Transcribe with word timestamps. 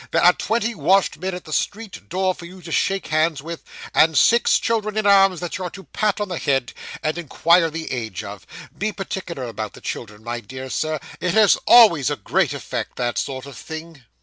There 0.09 0.23
are 0.23 0.33
twenty 0.33 0.73
washed 0.73 1.19
men 1.19 1.35
at 1.35 1.43
the 1.43 1.53
street 1.53 2.09
door 2.09 2.33
for 2.33 2.45
you 2.45 2.63
to 2.63 2.71
shake 2.71 3.09
hands 3.09 3.43
with; 3.43 3.61
and 3.93 4.17
six 4.17 4.57
children 4.57 4.97
in 4.97 5.05
arms 5.05 5.41
that 5.41 5.59
you're 5.59 5.69
to 5.69 5.83
pat 5.83 6.19
on 6.19 6.27
the 6.29 6.39
head, 6.39 6.73
and 7.03 7.19
inquire 7.19 7.69
the 7.69 7.91
age 7.91 8.23
of; 8.23 8.47
be 8.75 8.91
particular 8.91 9.43
about 9.43 9.73
the 9.73 9.79
children, 9.81 10.23
my 10.23 10.39
dear 10.39 10.71
sir 10.71 10.99
it 11.19 11.35
has 11.35 11.55
always 11.67 12.09
a 12.09 12.15
great 12.15 12.51
effect, 12.51 12.95
that 12.95 13.19
sort 13.19 13.45
of 13.45 13.55
thing. 13.55 14.03